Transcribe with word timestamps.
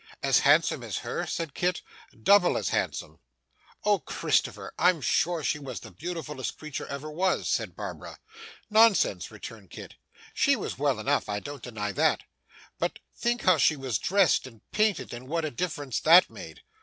'As 0.23 0.39
handsome 0.39 0.81
as 0.81 0.97
her?' 1.05 1.27
said 1.27 1.53
Kit. 1.53 1.83
'Double 2.23 2.57
as 2.57 2.69
handsome.' 2.69 3.19
'Oh 3.85 3.99
Christopher! 3.99 4.73
I'm 4.79 4.99
sure 4.99 5.43
she 5.43 5.59
was 5.59 5.81
the 5.81 5.91
beautifullest 5.91 6.57
creature 6.57 6.87
ever 6.87 7.11
was,' 7.11 7.47
said 7.47 7.75
Barbara. 7.75 8.17
'Nonsense!' 8.71 9.29
returned 9.29 9.69
Kit. 9.69 9.93
'She 10.33 10.55
was 10.55 10.79
well 10.79 10.97
enough, 10.99 11.29
I 11.29 11.39
don't 11.39 11.61
deny 11.61 11.91
that; 11.91 12.23
but 12.79 12.97
think 13.15 13.43
how 13.43 13.57
she 13.59 13.75
was 13.75 13.99
dressed 13.99 14.47
and 14.47 14.61
painted, 14.71 15.13
and 15.13 15.27
what 15.27 15.45
a 15.45 15.51
difference 15.51 15.99
that 15.99 16.31
made. 16.31 16.63